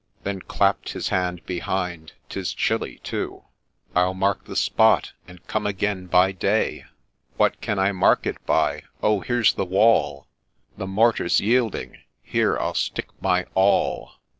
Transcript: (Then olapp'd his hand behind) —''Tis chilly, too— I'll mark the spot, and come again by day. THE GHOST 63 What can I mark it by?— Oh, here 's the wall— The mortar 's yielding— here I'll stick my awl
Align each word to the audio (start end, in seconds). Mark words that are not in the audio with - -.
(Then 0.23 0.41
olapp'd 0.49 0.93
his 0.93 1.09
hand 1.09 1.45
behind) 1.45 2.13
—''Tis 2.29 2.55
chilly, 2.55 2.97
too— 3.03 3.43
I'll 3.95 4.15
mark 4.15 4.45
the 4.45 4.55
spot, 4.55 5.11
and 5.27 5.45
come 5.45 5.67
again 5.67 6.07
by 6.07 6.31
day. 6.31 6.37
THE 6.39 6.79
GHOST 6.79 6.87
63 6.87 6.89
What 7.37 7.61
can 7.61 7.77
I 7.77 7.91
mark 7.91 8.25
it 8.25 8.43
by?— 8.47 8.81
Oh, 9.03 9.19
here 9.19 9.43
's 9.43 9.53
the 9.53 9.63
wall— 9.63 10.25
The 10.79 10.87
mortar 10.87 11.29
's 11.29 11.39
yielding— 11.39 11.99
here 12.23 12.57
I'll 12.57 12.73
stick 12.73 13.09
my 13.21 13.45
awl 13.53 14.19